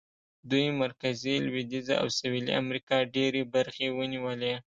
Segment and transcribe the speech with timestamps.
[0.49, 4.53] دوی مرکزي، لوېدیځه او سوېلي امریکا ډېرې برخې ونیولې.